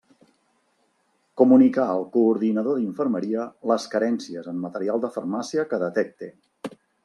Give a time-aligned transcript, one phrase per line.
[1.41, 6.35] Comunicar al Coordinador d'Infermeria les carències en material de farmàcia que detecte.